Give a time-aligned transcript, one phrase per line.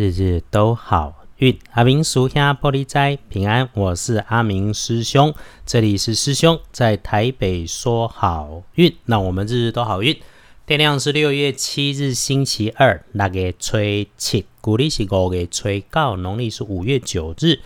[0.00, 1.58] 日日都好运。
[1.72, 5.34] 阿明叔兄玻璃斋平安，我是阿明师兄，
[5.66, 8.96] 这里是师兄在台北说好运。
[9.04, 10.18] 那我们日日都好运。
[10.64, 17.60] 电量是六月七日星期二，那个吹气，古历是五月吹告，农历是五月九日。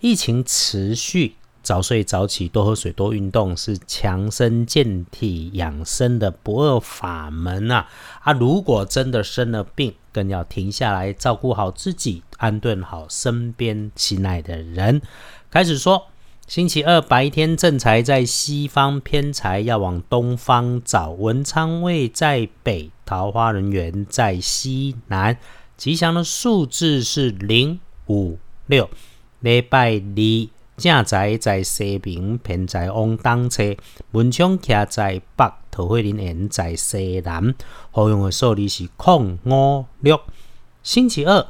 [0.00, 1.36] 疫情持续。
[1.68, 7.86] 早睡早起，多喝水，多运动，是强身健体、养生的不二法门啊！
[8.22, 15.02] 啊，如果真的生了病，更要停下来照顾好自己，安顿好身边心爱的人。
[15.50, 16.06] 开始说，
[16.46, 21.10] 星期二白天正财在西方，偏财要往东方找。
[21.10, 25.36] 文昌位在北，桃花人缘在西南。
[25.76, 28.88] 吉祥的数字是零五六。
[29.40, 30.57] 礼拜二。
[30.78, 33.76] 正在在西边，偏在往东侧；
[34.12, 37.54] 文昌徛在北，桃花林园在西南。
[37.90, 40.18] 好用的数字是空五六。
[40.82, 41.44] 星期二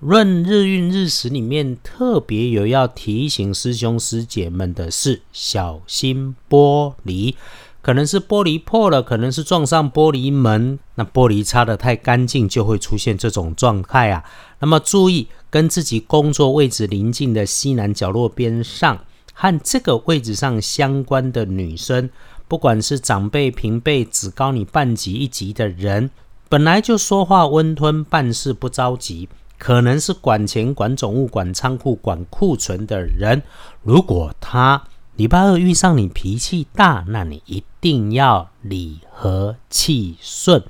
[0.00, 7.34] 闰日运日时里面，特别有要提醒师兄师姐们的是：小心玻璃。
[7.80, 10.78] 可能是玻璃破了，可能是撞上玻璃门。
[10.96, 14.22] 那玻璃擦得太干净，就会出现这种状态啊。
[14.58, 22.10] 那么注意，跟自己工作位置邻近的西南角落边上，和这个位置上相关的女生，
[22.46, 26.10] 不管是长辈、平辈，只高你半级一级的人，
[26.48, 33.42] 本来就说话温吞，办事不着急，可能是管钱、管总务、管仓库、管库存的人。
[33.82, 34.84] 如果他
[35.16, 40.62] 礼拜二遇上你脾气大，那你一定要理和气顺，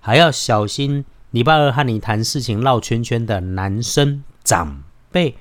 [0.00, 1.04] 还要小心。
[1.30, 5.36] 礼拜二和你谈事情绕圈圈的男生长辈，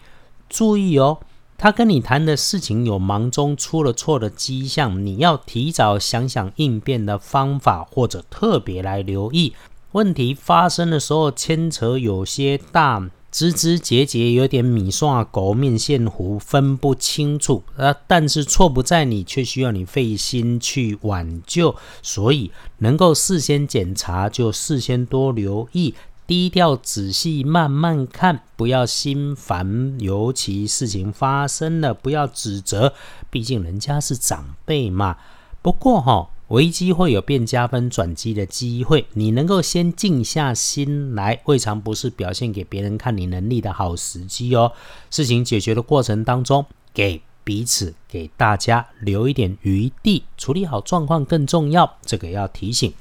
[0.47, 1.17] 注意哦，
[1.57, 9.55] 他跟你谈的事情有忙中出了错的迹象，你要提早想想应变的方法，或者特别来留意。
[9.93, 13.09] 问题发生的时候，牵扯有些大。
[13.39, 17.63] 枝枝节节有点米刷狗面线糊，分不清楚。
[17.77, 21.73] 呃，但是错不在你，却需要你费心去挽救。
[22.01, 25.95] 所以能够事先检查，就事先多留意，
[26.27, 29.95] 低调仔细慢慢看，不要心烦。
[30.01, 32.93] 尤其事情发生了，不要指责，
[33.29, 35.15] 毕竟人家是长辈嘛。
[35.61, 36.31] 不过哈。
[36.49, 44.71] 危机会有变加分转机的机会，你能够先静下心来，未尝不是表现给别人看你能力的好时机哦。
[45.11, 51.97] 事情解决的过程当中，给彼此、给大家留一点余地，处理好状况更重要。
[52.01, 52.91] 这个要提醒，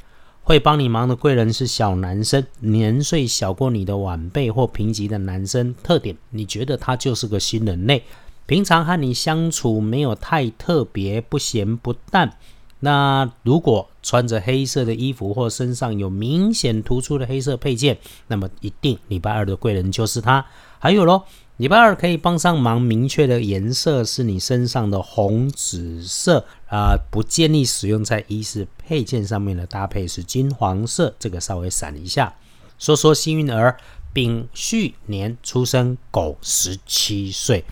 [0.43, 5.75] 会帮你忙的贵人是小男生，年岁小过你的晚辈或平级的男生。
[5.83, 8.05] 特点，你觉得他就是个新人类，
[8.45, 12.37] 平常和你相处没有太特别，不咸不淡。
[12.81, 20.45] 那如果穿着黑色的衣服或身上有明显突出的黑色配件，那么一定礼拜二的贵人就是他。
[20.79, 21.25] 还有咯，
[21.57, 32.33] 礼拜二可以帮上忙，明确的颜色是你身上的红紫色啊，不建议使用在衣饰配件上面的搭配是金黄色，这个稍微闪一下。
[32.79, 33.77] 说说幸运儿，
[34.13, 37.65] 丙戌年出生，狗十七岁。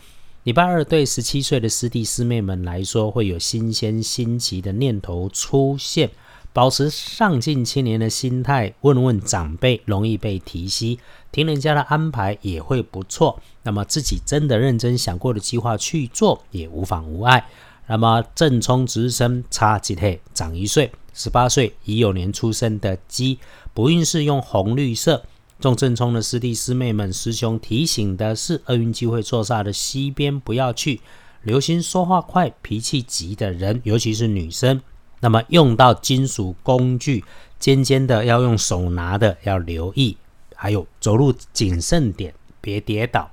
[0.47, 6.09] 礼拜二对十七岁的师弟师妹们来说，会有新鲜新奇的念头出现。
[6.53, 11.01] 保持上进青年的心态，问问长辈，容易被提携，
[11.33, 13.43] 听人家的安排也会不错。
[13.65, 17.45] 那么自己真的认真想过的计划去做，也无妨无碍。
[17.89, 23.41] 那么正冲直升差几岁长一岁，十八岁乙酉年出生的鸡，
[23.75, 25.25] 不运势用红绿色。
[25.59, 31.01] 中正冲的师弟师妹们，师兄提醒的是：厄运机会坐煞的西边不要去，
[31.43, 34.83] 留心说话快、脾气急的人，尤其是女生。
[35.21, 37.25] 那么用到金属工具，
[37.59, 40.19] 尖尖的要用手拿的要留意，
[40.55, 43.31] 还有走路谨慎点，别跌倒。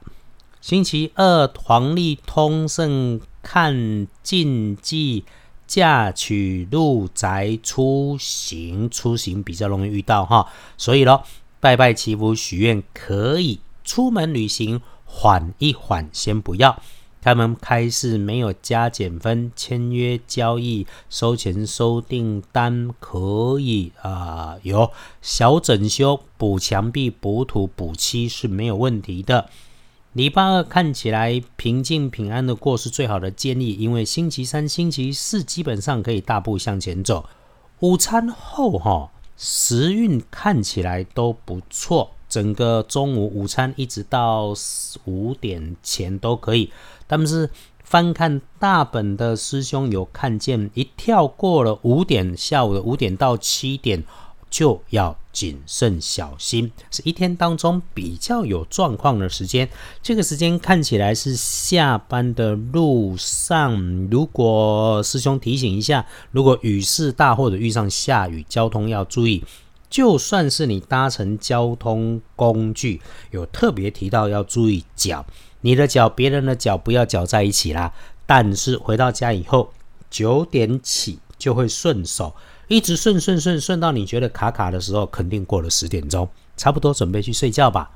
[0.62, 5.25] 星期二黄历通胜看禁忌，
[5.67, 10.47] 嫁娶入宅出行，出行比较容易遇到哈，
[10.78, 11.23] 所以咯。
[11.63, 16.77] 拜拜祈福许愿可以，出门旅行缓一缓，先不要。
[17.21, 24.57] 他们开市没有加减分，签约交易收钱收订单可以啊。
[24.63, 29.50] 有小整修补墙壁补土补漆是没有问题的。
[30.12, 37.30] 礼拜二看起来平静平安的过是最好的建议，因为星期三、星期四基本上可以大步向前走。
[37.80, 39.12] 午餐后哈。
[39.35, 44.53] 时运看起来都不错，整个中午午餐一直到
[45.06, 46.71] 五点前都可以。
[47.07, 47.50] 但是
[47.83, 54.03] 翻看大本的师兄有看见，一跳过了五点，下午的五点到七点，
[54.53, 59.67] 就要谨慎小心，是一天当中比较有状况的时间。
[60.03, 63.75] 这个时间看起来是下班的路上，
[64.11, 69.44] 如果师兄提醒一下，如果雨势大或者遇上下雨，交通要注意。
[69.89, 73.01] 就算是你搭乘交通工具，
[73.31, 75.25] 有特别提到要注意脚，
[75.61, 77.91] 你的脚、别人的脚不要搅在一起啦。
[78.27, 79.73] 但是回到家以后，
[80.11, 82.35] 九点起就会顺手，
[82.68, 87.92] 一直顺顺顺顺到你觉得卡卡的时候，肯定过了十点钟，差不多准备去睡觉吧。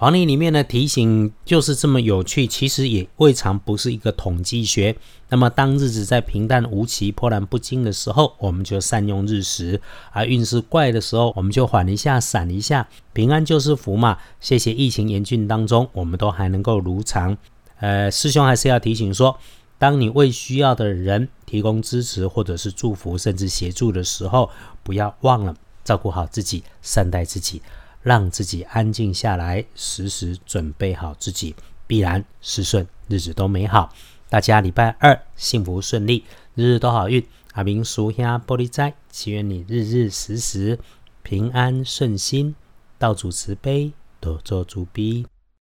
[0.00, 4.96] 黄历里面的提醒就是这么有趣，其实也未尝不是一个统计学。
[5.28, 9.76] 那么当日子在平淡无奇、波澜不惊的时候，我们就善用日时；
[10.12, 12.86] 而运势怪的时候，我们就缓一下、闪一下。
[13.12, 14.18] 平安就是福嘛。
[14.38, 17.36] 谢谢疫情严峻当中，我们都还能够如常。
[17.80, 19.36] 呃，师兄还是要提醒说，
[19.78, 24.50] 当你为需要的人提供支持，或者是祝福，甚至协助的时候，
[24.82, 25.54] 不要忘了
[25.84, 27.62] 照顾好自己，善待自己。
[28.00, 31.54] 让自己安静下来，时时准备好自己，
[31.86, 33.92] 必然事顺，日子都美好。
[34.30, 37.26] 大家礼拜二幸福顺利，日日都好运。
[37.54, 40.78] 阿明叔兄玻璃斋，祈愿你日日时时
[41.22, 42.54] 平安顺心，
[42.98, 45.26] 道主慈悲，多做主逼。